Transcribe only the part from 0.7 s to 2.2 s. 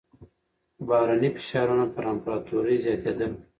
بهرني فشارونه پر